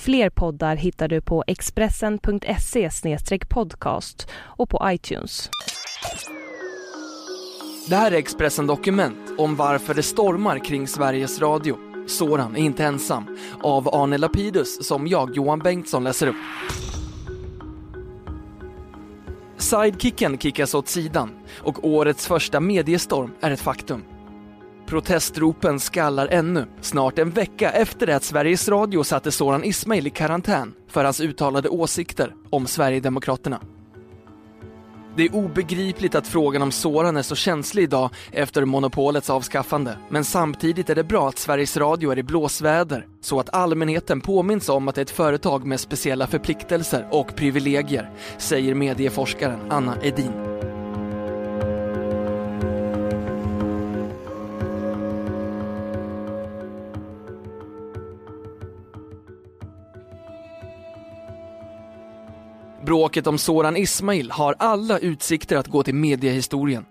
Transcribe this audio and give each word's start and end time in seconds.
Fler 0.00 0.30
poddar 0.30 0.76
hittar 0.76 1.08
du 1.08 1.20
på 1.20 1.44
expressen.se 1.46 2.90
podcast 3.48 4.28
och 4.34 4.68
på 4.70 4.80
iTunes. 4.84 5.50
Det 7.88 7.96
här 7.96 8.12
är 8.12 8.16
Expressen 8.16 8.66
Dokument 8.66 9.18
om 9.38 9.56
varför 9.56 9.94
det 9.94 10.02
stormar 10.02 10.58
kring 10.58 10.88
Sveriges 10.88 11.40
Radio. 11.40 11.76
Soran 12.06 12.56
är 12.56 12.60
inte 12.60 12.84
ensam. 12.84 13.38
Av 13.62 13.94
Arne 13.94 14.18
Lapidus 14.18 14.86
som 14.86 15.06
jag, 15.06 15.36
Johan 15.36 15.58
Bengtsson, 15.58 16.04
läser 16.04 16.26
upp. 16.26 16.36
Sidekicken 19.56 20.38
kickas 20.38 20.74
åt 20.74 20.88
sidan 20.88 21.30
och 21.62 21.84
årets 21.84 22.26
första 22.26 22.60
mediestorm 22.60 23.30
är 23.40 23.50
ett 23.50 23.60
faktum. 23.60 24.02
Protestropen 24.86 25.80
skallar 25.80 26.28
ännu, 26.28 26.66
snart 26.80 27.18
en 27.18 27.30
vecka 27.30 27.70
efter 27.70 28.08
att 28.08 28.24
Sveriges 28.24 28.68
Radio 28.68 29.04
satte 29.04 29.32
Soran 29.32 29.64
Ismail 29.64 30.06
i 30.06 30.10
karantän 30.10 30.74
för 30.88 31.04
hans 31.04 31.20
uttalade 31.20 31.68
åsikter 31.68 32.34
om 32.50 32.66
Sverigedemokraterna. 32.66 33.60
Det 35.16 35.22
är 35.22 35.34
obegripligt 35.34 36.14
att 36.14 36.26
frågan 36.26 36.62
om 36.62 36.72
Soran 36.72 37.16
är 37.16 37.22
så 37.22 37.34
känslig 37.34 37.82
idag 37.82 38.10
efter 38.32 38.64
monopolets 38.64 39.30
avskaffande. 39.30 39.98
Men 40.08 40.24
samtidigt 40.24 40.90
är 40.90 40.94
det 40.94 41.04
bra 41.04 41.28
att 41.28 41.38
Sveriges 41.38 41.76
Radio 41.76 42.12
är 42.12 42.18
i 42.18 42.22
blåsväder 42.22 43.06
så 43.20 43.40
att 43.40 43.54
allmänheten 43.54 44.20
påminns 44.20 44.68
om 44.68 44.88
att 44.88 44.94
det 44.94 45.00
är 45.00 45.02
ett 45.02 45.10
företag 45.10 45.66
med 45.66 45.80
speciella 45.80 46.26
förpliktelser 46.26 47.06
och 47.10 47.36
privilegier, 47.36 48.10
säger 48.38 48.74
medieforskaren 48.74 49.60
Anna 49.68 49.96
Edin. 50.02 50.73
Bråket 62.84 63.26
om 63.26 63.38
Soran 63.38 63.76
Ismail 63.76 64.30
har 64.30 64.54
alla 64.58 64.98
utsikter 64.98 65.56
att 65.56 65.66
gå 65.66 65.82
till 65.82 65.94
mediehistorien. 65.94 66.84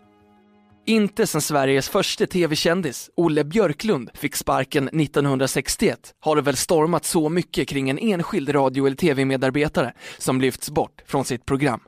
Inte 0.86 1.28
sedan 1.28 1.42
Sveriges 1.42 1.90
första 1.90 2.26
tv-kändis, 2.26 3.10
Olle 3.16 3.44
Björklund, 3.44 4.10
fick 4.14 4.36
sparken 4.36 4.88
1961 4.88 6.00
har 6.20 6.36
det 6.36 6.42
väl 6.42 6.56
stormat 6.56 7.06
så 7.06 7.30
mycket 7.30 7.68
kring 7.68 7.90
en 7.90 8.00
enskild 8.00 8.56
radio 8.56 8.86
eller 8.86 8.96
tv-medarbetare 8.96 9.94
som 10.18 10.42
lyfts 10.42 10.70
bort 10.70 11.02
från 11.06 11.26
sitt 11.26 11.46
program. 11.46 11.80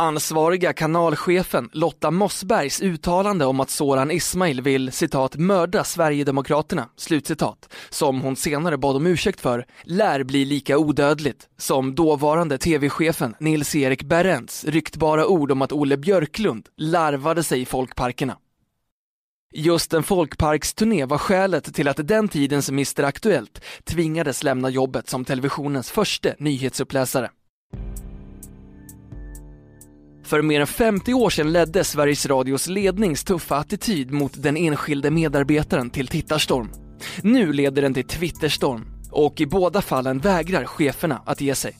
Ansvariga 0.00 0.72
kanalchefen 0.72 1.70
Lotta 1.72 2.10
Mossbergs 2.10 2.80
uttalande 2.80 3.46
om 3.46 3.60
att 3.60 3.70
Soran 3.70 4.10
Ismail 4.10 4.60
vill 4.60 4.92
citat 4.92 5.36
mörda 5.36 5.84
Sverigedemokraterna, 5.84 6.88
slutcitat, 6.96 7.74
som 7.90 8.20
hon 8.20 8.36
senare 8.36 8.78
bad 8.78 8.96
om 8.96 9.06
ursäkt 9.06 9.40
för, 9.40 9.66
lär 9.82 10.24
bli 10.24 10.44
lika 10.44 10.78
odödligt 10.78 11.48
som 11.56 11.94
dåvarande 11.94 12.58
tv-chefen 12.58 13.34
Nils-Erik 13.40 14.02
Berends 14.02 14.64
ryktbara 14.64 15.26
ord 15.26 15.52
om 15.52 15.62
att 15.62 15.72
Olle 15.72 15.96
Björklund 15.96 16.68
larvade 16.76 17.42
sig 17.42 17.60
i 17.60 17.66
folkparkerna. 17.66 18.36
Just 19.54 19.94
en 19.94 20.02
folkparksturné 20.02 21.04
var 21.04 21.18
skälet 21.18 21.74
till 21.74 21.88
att 21.88 22.08
den 22.08 22.28
tidens 22.28 22.68
Mr 22.68 23.02
Aktuellt 23.02 23.60
tvingades 23.84 24.42
lämna 24.42 24.70
jobbet 24.70 25.08
som 25.08 25.24
televisionens 25.24 25.90
första 25.90 26.28
nyhetsuppläsare. 26.38 27.30
För 30.30 30.42
mer 30.42 30.60
än 30.60 30.66
50 30.66 31.14
år 31.14 31.30
sedan 31.30 31.52
ledde 31.52 31.84
Sveriges 31.84 32.26
Radios 32.26 32.68
lednings 32.68 33.24
tuffa 33.24 33.56
attityd 33.56 34.10
mot 34.10 34.42
den 34.42 34.56
enskilde 34.56 35.10
medarbetaren 35.10 35.90
till 35.90 36.08
tittarstorm. 36.08 36.70
Nu 37.22 37.52
leder 37.52 37.82
den 37.82 37.94
till 37.94 38.04
Twitterstorm 38.04 38.86
och 39.10 39.40
i 39.40 39.46
båda 39.46 39.82
fallen 39.82 40.18
vägrar 40.18 40.64
cheferna 40.64 41.22
att 41.26 41.40
ge 41.40 41.54
sig. 41.54 41.76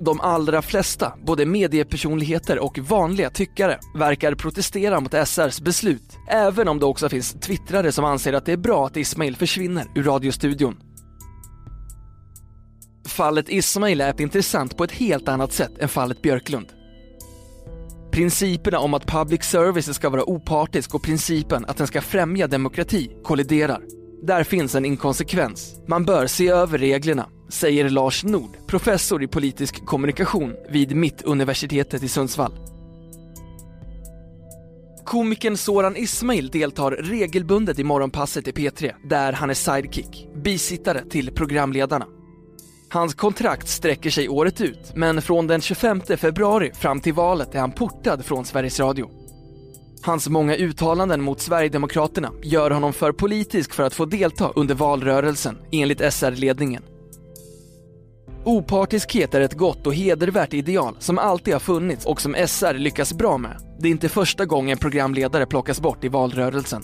De 0.00 0.20
allra 0.20 0.62
flesta, 0.62 1.12
både 1.24 1.46
mediepersonligheter 1.46 2.58
och 2.58 2.78
vanliga 2.78 3.30
tyckare, 3.30 3.78
verkar 3.94 4.34
protestera 4.34 5.00
mot 5.00 5.14
SRs 5.28 5.60
beslut, 5.60 6.18
även 6.28 6.68
om 6.68 6.78
det 6.78 6.86
också 6.86 7.08
finns 7.08 7.32
twittrare 7.32 7.92
som 7.92 8.04
anser 8.04 8.32
att 8.32 8.46
det 8.46 8.52
är 8.52 8.56
bra 8.56 8.86
att 8.86 8.96
Ismail 8.96 9.36
försvinner 9.36 9.86
ur 9.94 10.02
radiostudion. 10.02 10.76
Fallet 13.06 13.48
Ismail 13.48 14.00
är 14.00 14.20
intressant 14.20 14.76
på 14.76 14.84
ett 14.84 14.92
helt 14.92 15.28
annat 15.28 15.52
sätt 15.52 15.78
än 15.78 15.88
fallet 15.88 16.22
Björklund. 16.22 16.79
Principerna 18.12 18.78
om 18.78 18.94
att 18.94 19.06
public 19.06 19.42
service 19.44 19.94
ska 19.94 20.10
vara 20.10 20.30
opartisk 20.30 20.94
och 20.94 21.02
principen 21.02 21.64
att 21.64 21.76
den 21.76 21.86
ska 21.86 22.00
främja 22.00 22.46
demokrati 22.46 23.10
kolliderar. 23.24 23.82
Där 24.22 24.44
finns 24.44 24.74
en 24.74 24.84
inkonsekvens. 24.84 25.74
Man 25.88 26.04
bör 26.04 26.26
se 26.26 26.48
över 26.48 26.78
reglerna, 26.78 27.26
säger 27.48 27.90
Lars 27.90 28.24
Nord, 28.24 28.50
professor 28.66 29.22
i 29.22 29.26
politisk 29.26 29.86
kommunikation 29.86 30.54
vid 30.70 30.96
Mittuniversitetet 30.96 32.02
i 32.02 32.08
Sundsvall. 32.08 32.52
Komikern 35.04 35.56
Soran 35.56 35.96
Ismail 35.96 36.48
deltar 36.48 36.90
regelbundet 36.90 37.78
i 37.78 37.84
Morgonpasset 37.84 38.48
i 38.48 38.52
P3, 38.52 38.94
där 39.08 39.32
han 39.32 39.50
är 39.50 39.54
sidekick, 39.54 40.28
bisittare 40.44 41.04
till 41.10 41.32
programledarna. 41.32 42.06
Hans 42.92 43.14
kontrakt 43.14 43.68
sträcker 43.68 44.10
sig 44.10 44.28
året 44.28 44.60
ut, 44.60 44.92
men 44.94 45.22
från 45.22 45.46
den 45.46 45.60
25 45.60 46.00
februari 46.00 46.72
fram 46.74 47.00
till 47.00 47.14
valet 47.14 47.54
är 47.54 47.60
han 47.60 47.72
portad 47.72 48.24
från 48.24 48.44
Sveriges 48.44 48.80
Radio. 48.80 49.10
Hans 50.02 50.28
många 50.28 50.56
uttalanden 50.56 51.22
mot 51.22 51.40
Sverigedemokraterna 51.40 52.32
gör 52.42 52.70
honom 52.70 52.92
för 52.92 53.12
politisk 53.12 53.74
för 53.74 53.82
att 53.82 53.94
få 53.94 54.04
delta 54.04 54.52
under 54.56 54.74
valrörelsen, 54.74 55.58
enligt 55.72 56.12
SR-ledningen. 56.12 56.82
Opartiskhet 58.44 59.34
är 59.34 59.40
ett 59.40 59.58
gott 59.58 59.86
och 59.86 59.94
hedervärt 59.94 60.54
ideal 60.54 60.96
som 60.98 61.18
alltid 61.18 61.54
har 61.54 61.60
funnits 61.60 62.06
och 62.06 62.20
som 62.20 62.36
SR 62.46 62.74
lyckas 62.74 63.12
bra 63.12 63.38
med. 63.38 63.56
Det 63.78 63.88
är 63.88 63.92
inte 63.92 64.08
första 64.08 64.44
gången 64.44 64.78
programledare 64.78 65.46
plockas 65.46 65.80
bort 65.80 66.04
i 66.04 66.08
valrörelsen. 66.08 66.82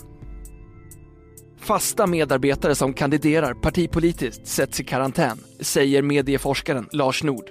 Fasta 1.67 2.07
medarbetare 2.07 2.75
som 2.75 2.93
kandiderar 2.93 3.53
partipolitiskt 3.53 4.47
sätts 4.47 4.79
i 4.79 4.83
karantän, 4.83 5.37
säger 5.59 6.01
medieforskaren 6.01 6.89
Lars 6.91 7.23
Nord. 7.23 7.45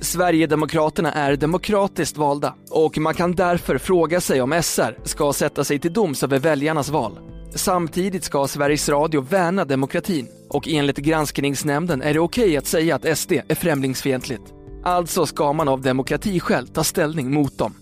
Sverigedemokraterna 0.00 1.12
är 1.12 1.36
demokratiskt 1.36 2.16
valda 2.16 2.54
och 2.70 2.98
man 2.98 3.14
kan 3.14 3.32
därför 3.32 3.78
fråga 3.78 4.20
sig 4.20 4.40
om 4.40 4.62
SR 4.62 4.98
ska 5.04 5.32
sätta 5.32 5.64
sig 5.64 5.78
till 5.78 5.92
doms 5.92 6.22
över 6.22 6.38
väljarnas 6.38 6.88
val. 6.88 7.18
Samtidigt 7.54 8.24
ska 8.24 8.46
Sveriges 8.46 8.88
Radio 8.88 9.20
värna 9.20 9.64
demokratin 9.64 10.28
och 10.48 10.68
enligt 10.68 10.96
granskningsnämnden 10.96 12.02
är 12.02 12.14
det 12.14 12.20
okej 12.20 12.44
okay 12.44 12.56
att 12.56 12.66
säga 12.66 12.94
att 12.94 13.18
SD 13.18 13.32
är 13.48 13.54
främlingsfientligt. 13.54 14.42
Alltså 14.84 15.26
ska 15.26 15.52
man 15.52 15.68
av 15.68 15.80
demokratiskäl 15.80 16.68
ta 16.68 16.84
ställning 16.84 17.34
mot 17.34 17.58
dem. 17.58 17.74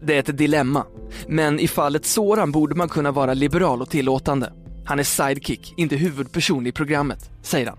Det 0.00 0.14
är 0.14 0.18
ett 0.18 0.38
dilemma. 0.38 0.86
Men 1.28 1.60
i 1.60 1.68
fallet 1.68 2.04
Soran 2.04 2.52
borde 2.52 2.74
man 2.74 2.88
kunna 2.88 3.12
vara 3.12 3.34
liberal 3.34 3.82
och 3.82 3.90
tillåtande. 3.90 4.52
Han 4.86 4.98
är 4.98 5.02
sidekick, 5.02 5.74
inte 5.76 5.96
huvudperson 5.96 6.66
i 6.66 6.72
programmet, 6.72 7.30
säger 7.42 7.66
han. 7.66 7.78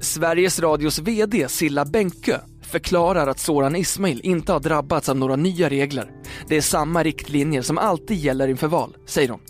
Sveriges 0.00 0.60
Radios 0.60 0.98
VD 0.98 1.48
Silla 1.48 1.84
Bänke 1.84 2.40
förklarar 2.62 3.26
att 3.26 3.38
Soran 3.38 3.76
Ismail 3.76 4.20
inte 4.24 4.52
har 4.52 4.60
drabbats 4.60 5.08
av 5.08 5.16
några 5.16 5.36
nya 5.36 5.70
regler. 5.70 6.10
Det 6.48 6.56
är 6.56 6.60
samma 6.60 7.02
riktlinjer 7.02 7.62
som 7.62 7.78
alltid 7.78 8.16
gäller 8.16 8.48
inför 8.48 8.68
val, 8.68 8.96
säger 9.06 9.28
hon. 9.28 9.40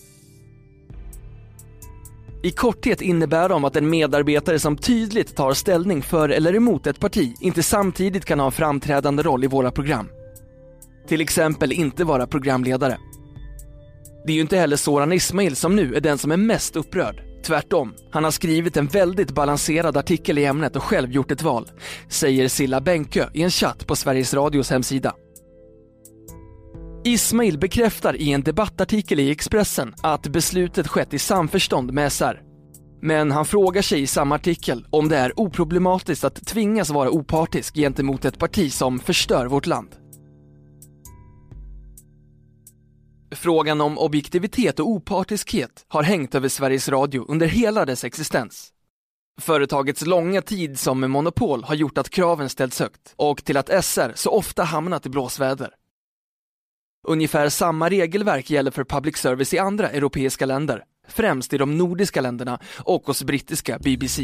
I 2.45 2.51
korthet 2.51 3.03
innebär 3.03 3.49
de 3.49 3.65
att 3.65 3.77
en 3.77 3.91
medarbetare 3.91 4.59
som 4.59 4.77
tydligt 4.77 5.37
tar 5.37 5.53
ställning 5.53 6.03
för 6.03 6.29
eller 6.29 6.55
emot 6.55 6.87
ett 6.87 7.01
parti 7.01 7.35
inte 7.41 7.63
samtidigt 7.63 8.25
kan 8.25 8.39
ha 8.39 8.47
en 8.47 8.53
framträdande 8.53 9.23
roll 9.23 9.45
i 9.45 9.47
våra 9.47 9.71
program. 9.71 10.09
Till 11.09 11.21
exempel 11.21 11.73
inte 11.73 12.05
vara 12.05 12.27
programledare. 12.27 12.99
Det 14.27 14.33
är 14.33 14.35
ju 14.35 14.41
inte 14.41 14.57
heller 14.57 14.77
Soran 14.77 15.13
Ismail 15.13 15.57
som 15.57 15.77
nu 15.77 15.95
är 15.95 16.01
den 16.01 16.19
som 16.19 16.33
är 16.33 16.37
mest 16.37 16.77
upprörd. 16.77 17.23
Tvärtom, 17.45 17.95
han 18.11 18.25
har 18.25 18.31
skrivit 18.31 18.77
en 18.77 18.87
väldigt 18.87 19.31
balanserad 19.31 19.97
artikel 19.97 20.39
i 20.39 20.45
ämnet 20.45 20.77
och 20.77 20.83
själv 20.83 21.13
gjort 21.13 21.31
ett 21.31 21.43
val, 21.43 21.71
säger 22.09 22.49
Silla 22.49 22.81
Bänkö 22.81 23.27
i 23.35 23.43
en 23.43 23.51
chatt 23.51 23.87
på 23.87 23.97
Sveriges 23.97 24.35
Radios 24.35 24.71
hemsida. 24.71 25.15
Ismail 27.07 27.59
bekräftar 27.59 28.17
i 28.17 28.33
en 28.33 28.43
debattartikel 28.43 29.21
i 29.21 29.31
Expressen 29.31 29.95
att 30.03 30.27
beslutet 30.27 30.89
skett 30.89 31.15
i 31.15 31.19
samförstånd 31.19 31.93
med 31.93 32.13
SR. 32.13 32.43
Men 33.03 33.31
han 33.31 33.45
frågar 33.45 33.83
sig 33.83 34.03
i 34.03 34.07
samma 34.07 34.35
artikel 34.35 34.87
om 34.91 35.09
det 35.09 35.17
är 35.17 35.41
oproblematiskt 35.41 36.25
att 36.25 36.47
tvingas 36.47 36.91
vara 36.91 37.11
opartisk 37.11 37.75
gentemot 37.75 38.25
ett 38.25 38.39
parti 38.39 38.73
som 38.73 38.99
förstör 38.99 39.47
vårt 39.47 39.67
land. 39.67 39.89
Frågan 43.35 43.81
om 43.81 43.99
objektivitet 43.99 44.81
och 44.81 44.89
opartiskhet 44.89 45.85
har 45.89 46.03
hängt 46.03 46.35
över 46.35 46.49
Sveriges 46.49 46.89
Radio 46.89 47.25
under 47.29 47.47
hela 47.47 47.85
dess 47.85 48.05
existens. 48.05 48.71
Företagets 49.41 50.07
långa 50.07 50.43
tid 50.43 50.79
som 50.79 51.11
monopol 51.11 51.65
har 51.65 51.75
gjort 51.75 51.99
att 51.99 52.11
kraven 52.11 52.49
ställts 52.49 52.81
högt 52.81 53.15
och 53.17 53.45
till 53.45 53.57
att 53.57 53.85
SR 53.85 54.13
så 54.15 54.31
ofta 54.31 54.63
hamnat 54.63 55.07
i 55.07 55.09
blåsväder. 55.09 55.71
Ungefär 57.05 57.49
samma 57.49 57.89
regelverk 57.89 58.51
gäller 58.51 58.71
för 58.71 58.85
public 58.85 59.17
service 59.17 59.55
i 59.55 59.59
andra 59.59 59.91
europeiska 59.91 60.47
länder, 60.47 60.83
främst 61.09 61.53
i 61.53 61.59
de 61.59 61.79
nordiska 61.79 62.21
länderna 62.21 62.59
och 62.79 63.03
hos 63.07 63.23
brittiska 63.23 63.79
BBC. 63.79 64.23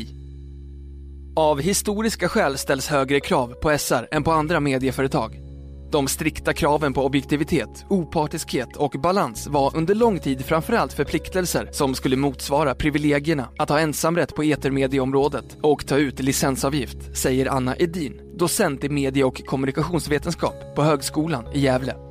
Av 1.37 1.61
historiska 1.61 2.29
skäl 2.29 2.59
ställs 2.59 2.89
högre 2.89 3.21
krav 3.21 3.55
på 3.55 3.79
SR 3.79 4.09
än 4.11 4.23
på 4.23 4.33
andra 4.33 4.61
medieföretag. 4.61 5.41
De 5.93 6.09
strikta 6.09 6.53
kraven 6.53 6.93
på 6.93 7.05
objektivitet, 7.05 7.85
opartiskhet 7.89 8.77
och 8.77 8.91
balans 8.91 9.47
var 9.47 9.77
under 9.77 9.95
lång 9.95 10.19
tid 10.19 10.45
framförallt 10.45 10.93
förpliktelser 10.93 11.69
som 11.73 11.95
skulle 11.95 12.17
motsvara 12.17 12.75
privilegierna 12.75 13.49
att 13.59 13.69
ha 13.69 13.81
ensamrätt 13.81 14.35
på 14.35 14.43
etermedieområdet 14.43 15.57
och 15.63 15.87
ta 15.87 15.97
ut 15.97 16.21
licensavgift, 16.21 17.17
säger 17.17 17.47
Anna 17.47 17.77
Edin, 17.77 18.21
docent 18.39 18.85
i 18.85 18.89
medie 18.89 19.25
och 19.25 19.47
kommunikationsvetenskap 19.47 20.75
på 20.77 20.83
Högskolan 20.83 21.45
i 21.53 21.61
Gävle. 21.61 22.10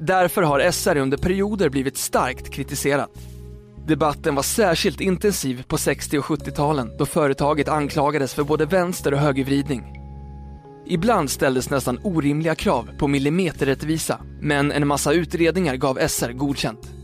Därför 0.00 0.42
har 0.42 0.70
SR 0.70 0.96
under 0.96 1.16
perioder 1.16 1.68
blivit 1.68 1.96
starkt 1.96 2.50
kritiserat. 2.50 3.10
Debatten 3.86 4.34
var 4.34 4.42
särskilt 4.42 5.00
intensiv 5.00 5.64
på 5.68 5.78
60 5.78 6.18
och 6.18 6.24
70-talen 6.24 6.96
då 6.98 7.06
företaget 7.06 7.68
anklagades 7.68 8.34
för 8.34 8.44
både 8.44 8.66
vänster 8.66 9.14
och 9.14 9.20
högervridning 9.20 10.00
Ibland 10.86 11.30
ställdes 11.30 11.70
nästan 11.70 11.98
orimliga 12.02 12.54
krav 12.54 12.90
på 12.98 13.08
millimeterrättvisa, 13.08 14.20
men 14.40 14.72
en 14.72 14.86
massa 14.86 15.12
utredningar 15.12 15.76
gav 15.76 15.98
SR 16.08 16.32
godkänt. 16.32 16.99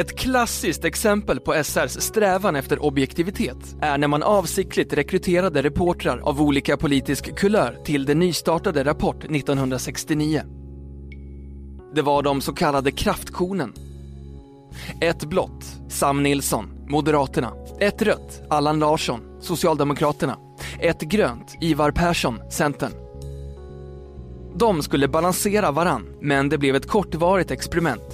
Ett 0.00 0.18
klassiskt 0.18 0.84
exempel 0.84 1.40
på 1.40 1.64
SRs 1.64 2.00
strävan 2.00 2.56
efter 2.56 2.84
objektivitet 2.84 3.76
är 3.80 3.98
när 3.98 4.08
man 4.08 4.22
avsiktligt 4.22 4.92
rekryterade 4.92 5.62
reportrar 5.62 6.18
av 6.18 6.42
olika 6.42 6.76
politisk 6.76 7.36
kulör 7.36 7.78
till 7.84 8.04
det 8.04 8.14
nystartade 8.14 8.84
Rapport 8.84 9.24
1969. 9.24 10.42
Det 11.94 12.02
var 12.02 12.22
de 12.22 12.40
så 12.40 12.52
kallade 12.52 12.90
kraftkornen. 12.90 13.72
Ett 15.00 15.24
blått, 15.24 15.64
Sam 15.88 16.22
Nilsson, 16.22 16.86
Moderaterna. 16.88 17.52
Ett 17.80 18.02
rött, 18.02 18.42
Allan 18.50 18.78
Larsson, 18.78 19.20
Socialdemokraterna 19.40 20.36
ett 20.80 21.00
grönt, 21.00 21.56
Ivar 21.60 21.90
Persson, 21.90 22.40
Centern. 22.50 22.92
De 24.54 24.82
skulle 24.82 25.08
balansera 25.08 25.70
varann, 25.70 26.06
men 26.20 26.48
det 26.48 26.58
blev 26.58 26.76
ett 26.76 26.88
kortvarigt 26.88 27.50
experiment. 27.50 28.09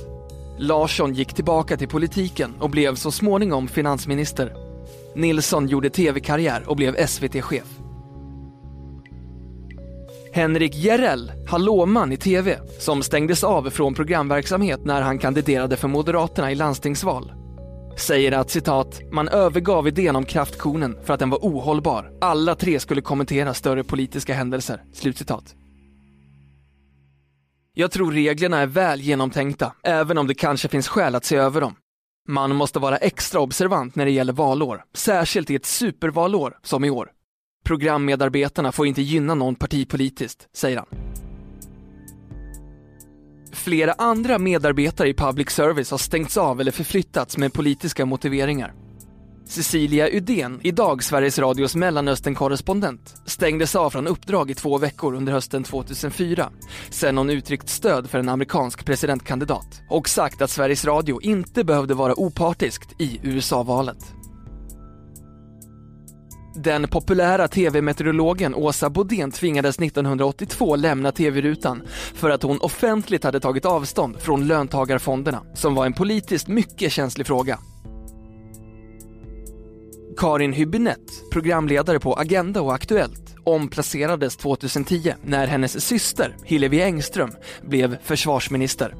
Larsson 0.58 1.14
gick 1.14 1.34
tillbaka 1.34 1.76
till 1.76 1.88
politiken 1.88 2.54
och 2.60 2.70
blev 2.70 2.94
så 2.94 3.10
småningom 3.10 3.68
finansminister. 3.68 4.52
Nilsson 5.14 5.68
gjorde 5.68 5.90
tv-karriär 5.90 6.62
och 6.66 6.76
blev 6.76 7.06
SVT-chef. 7.06 7.78
Henrik 10.32 10.74
Järrell, 10.74 11.32
hallåman 11.48 12.12
i 12.12 12.16
tv, 12.16 12.58
som 12.78 13.02
stängdes 13.02 13.44
av 13.44 13.70
från 13.70 13.94
programverksamhet 13.94 14.84
när 14.84 15.02
han 15.02 15.18
kandiderade 15.18 15.76
för 15.76 15.88
Moderaterna 15.88 16.52
i 16.52 16.54
landstingsval, 16.54 17.32
säger 17.96 18.32
att 18.32 18.50
citat, 18.50 19.00
man 19.12 19.28
övergav 19.28 19.88
idén 19.88 20.16
om 20.16 20.24
kraftkonen 20.24 20.96
för 21.04 21.14
att 21.14 21.20
den 21.20 21.30
var 21.30 21.38
ohållbar. 21.38 22.12
Alla 22.20 22.54
tre 22.54 22.80
skulle 22.80 23.00
kommentera 23.00 23.54
större 23.54 23.84
politiska 23.84 24.34
händelser. 24.34 24.82
Slutcitat. 24.92 25.54
Jag 27.78 27.90
tror 27.90 28.12
reglerna 28.12 28.58
är 28.58 28.66
väl 28.66 29.00
genomtänkta, 29.00 29.72
även 29.82 30.18
om 30.18 30.26
det 30.26 30.34
kanske 30.34 30.68
finns 30.68 30.88
skäl 30.88 31.14
att 31.14 31.24
se 31.24 31.36
över 31.36 31.60
dem. 31.60 31.74
Man 32.28 32.56
måste 32.56 32.78
vara 32.78 32.96
extra 32.96 33.40
observant 33.40 33.94
när 33.94 34.04
det 34.04 34.10
gäller 34.10 34.32
valår, 34.32 34.84
särskilt 34.94 35.50
i 35.50 35.54
ett 35.54 35.66
supervalår 35.66 36.58
som 36.62 36.84
i 36.84 36.90
år. 36.90 37.10
Programmedarbetarna 37.64 38.72
får 38.72 38.86
inte 38.86 39.02
gynna 39.02 39.34
någon 39.34 39.54
partipolitiskt, 39.54 40.48
säger 40.56 40.76
han. 40.76 40.86
Flera 43.52 43.92
andra 43.92 44.38
medarbetare 44.38 45.08
i 45.08 45.14
public 45.14 45.50
service 45.50 45.90
har 45.90 45.98
stängts 45.98 46.36
av 46.36 46.60
eller 46.60 46.72
förflyttats 46.72 47.36
med 47.36 47.52
politiska 47.52 48.06
motiveringar. 48.06 48.85
Cecilia 49.48 50.08
Udén, 50.12 50.60
idag 50.62 51.04
Sveriges 51.04 51.38
Radios 51.38 51.76
Mellanöstern-korrespondent, 51.76 53.14
stängdes 53.26 53.76
av 53.76 53.90
från 53.90 54.06
uppdrag 54.06 54.50
i 54.50 54.54
två 54.54 54.78
veckor 54.78 55.14
under 55.14 55.32
hösten 55.32 55.64
2004 55.64 56.50
sen 56.90 57.18
hon 57.18 57.30
uttryckt 57.30 57.68
stöd 57.68 58.10
för 58.10 58.18
en 58.18 58.28
amerikansk 58.28 58.84
presidentkandidat 58.84 59.82
och 59.90 60.08
sagt 60.08 60.42
att 60.42 60.50
Sveriges 60.50 60.84
Radio 60.84 61.22
inte 61.22 61.64
behövde 61.64 61.94
vara 61.94 62.20
opartiskt 62.20 63.00
i 63.00 63.20
USA-valet. 63.22 64.12
Den 66.54 66.88
populära 66.88 67.48
tv-meteorologen 67.48 68.54
Åsa 68.54 68.90
Bodén 68.90 69.30
tvingades 69.30 69.78
1982 69.78 70.76
lämna 70.76 71.12
tv-rutan 71.12 71.82
för 72.14 72.30
att 72.30 72.42
hon 72.42 72.60
offentligt 72.60 73.24
hade 73.24 73.40
tagit 73.40 73.64
avstånd 73.64 74.20
från 74.20 74.46
löntagarfonderna, 74.46 75.42
som 75.54 75.74
var 75.74 75.86
en 75.86 75.92
politiskt 75.92 76.48
mycket 76.48 76.92
känslig 76.92 77.26
fråga. 77.26 77.58
Karin 80.16 80.52
Hübinette, 80.52 81.12
programledare 81.30 82.00
på 82.00 82.14
Agenda 82.14 82.62
och 82.62 82.74
Aktuellt, 82.74 83.36
omplacerades 83.44 84.36
2010 84.36 85.14
när 85.24 85.46
hennes 85.46 85.84
syster 85.84 86.36
Hillevi 86.44 86.82
Engström 86.82 87.30
blev 87.62 87.96
försvarsminister. 88.02 88.94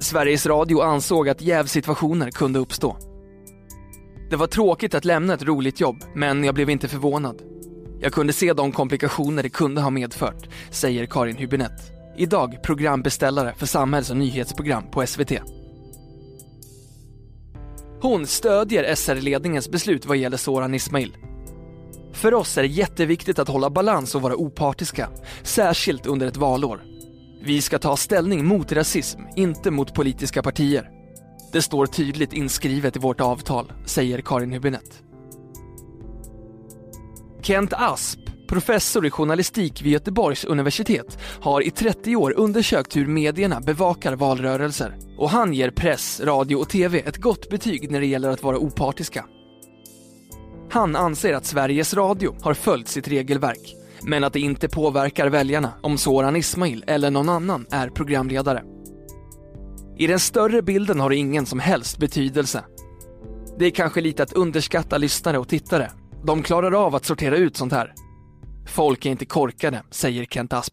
Sveriges 0.00 0.46
Radio 0.46 0.80
ansåg 0.80 1.28
att 1.28 1.40
jävsituationer 1.42 2.30
kunde 2.30 2.58
uppstå. 2.58 2.96
Det 4.30 4.36
var 4.36 4.46
tråkigt 4.46 4.94
att 4.94 5.04
lämna 5.04 5.34
ett 5.34 5.42
roligt 5.42 5.80
jobb, 5.80 6.04
men 6.14 6.44
jag 6.44 6.54
blev 6.54 6.70
inte 6.70 6.88
förvånad. 6.88 7.42
Jag 8.00 8.12
kunde 8.12 8.32
se 8.32 8.52
de 8.52 8.72
komplikationer 8.72 9.42
det 9.42 9.48
kunde 9.48 9.80
ha 9.80 9.90
medfört, 9.90 10.48
säger 10.70 11.06
Karin 11.06 11.36
Hübinette. 11.36 11.82
Idag 12.16 12.62
programbeställare 12.62 13.54
för 13.56 13.66
samhälls 13.66 14.10
och 14.10 14.16
nyhetsprogram 14.16 14.90
på 14.90 15.06
SVT. 15.06 15.32
Hon 18.02 18.26
stödjer 18.26 18.94
SR-ledningens 18.94 19.70
beslut 19.70 20.06
vad 20.06 20.16
gäller 20.16 20.36
Soran 20.36 20.74
Ismail. 20.74 21.16
För 22.12 22.34
oss 22.34 22.58
är 22.58 22.62
det 22.62 22.68
jätteviktigt 22.68 23.38
att 23.38 23.48
hålla 23.48 23.70
balans 23.70 24.14
och 24.14 24.22
vara 24.22 24.36
opartiska, 24.36 25.08
särskilt 25.42 26.06
under 26.06 26.26
ett 26.26 26.36
valår. 26.36 26.82
Vi 27.44 27.62
ska 27.62 27.78
ta 27.78 27.96
ställning 27.96 28.44
mot 28.44 28.72
rasism, 28.72 29.20
inte 29.36 29.70
mot 29.70 29.94
politiska 29.94 30.42
partier. 30.42 30.90
Det 31.52 31.62
står 31.62 31.86
tydligt 31.86 32.32
inskrivet 32.32 32.96
i 32.96 32.98
vårt 32.98 33.20
avtal, 33.20 33.72
säger 33.86 34.20
Karin 34.20 34.54
Hübinette. 34.54 34.94
Kent 37.42 37.72
Asp, 37.72 38.20
professor 38.52 39.06
i 39.06 39.10
journalistik 39.10 39.82
vid 39.82 39.92
Göteborgs 39.92 40.44
universitet, 40.44 41.18
har 41.40 41.60
i 41.60 41.70
30 41.70 42.16
år 42.16 42.34
undersökt 42.36 42.96
hur 42.96 43.06
medierna 43.06 43.60
bevakar 43.60 44.16
valrörelser. 44.16 44.96
Och 45.18 45.30
han 45.30 45.54
ger 45.54 45.70
press, 45.70 46.20
radio 46.24 46.56
och 46.56 46.68
TV 46.68 46.98
ett 46.98 47.16
gott 47.16 47.50
betyg 47.50 47.90
när 47.90 48.00
det 48.00 48.06
gäller 48.06 48.28
att 48.28 48.42
vara 48.42 48.58
opartiska. 48.58 49.24
Han 50.70 50.96
anser 50.96 51.34
att 51.34 51.46
Sveriges 51.46 51.94
Radio 51.94 52.34
har 52.42 52.54
följt 52.54 52.88
sitt 52.88 53.08
regelverk, 53.08 53.74
men 54.02 54.24
att 54.24 54.32
det 54.32 54.40
inte 54.40 54.68
påverkar 54.68 55.26
väljarna 55.26 55.72
om 55.82 55.98
Soran 55.98 56.36
Ismail 56.36 56.84
eller 56.86 57.10
någon 57.10 57.28
annan 57.28 57.66
är 57.70 57.88
programledare. 57.88 58.62
I 59.98 60.06
den 60.06 60.20
större 60.20 60.62
bilden 60.62 61.00
har 61.00 61.10
det 61.10 61.16
ingen 61.16 61.46
som 61.46 61.60
helst 61.60 61.98
betydelse. 61.98 62.64
Det 63.58 63.66
är 63.66 63.70
kanske 63.70 64.00
lite 64.00 64.22
att 64.22 64.32
underskatta 64.32 64.98
lyssnare 64.98 65.38
och 65.38 65.48
tittare. 65.48 65.90
De 66.24 66.42
klarar 66.42 66.86
av 66.86 66.94
att 66.94 67.04
sortera 67.04 67.36
ut 67.36 67.56
sånt 67.56 67.72
här. 67.72 67.94
Folk 68.66 69.06
är 69.06 69.10
inte 69.10 69.24
korkade, 69.24 69.82
säger 69.90 70.24
Kent 70.24 70.52
Asp. 70.52 70.72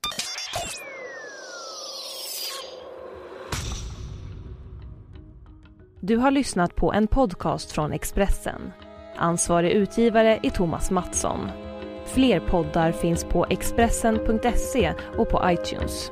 Du 6.01 6.17
har 6.17 6.31
lyssnat 6.31 6.75
på 6.75 6.93
en 6.93 7.08
podcast 7.08 7.72
från 7.72 7.91
Expressen. 7.91 8.72
Ansvarig 9.15 9.72
utgivare 9.72 10.39
är 10.43 10.50
Thomas 10.50 10.91
Mattsson. 10.91 11.39
Fler 12.05 12.39
poddar 12.39 12.91
finns 12.91 13.24
på 13.24 13.46
Expressen.se 13.50 14.93
och 15.17 15.29
på 15.29 15.41
iTunes. 15.46 16.12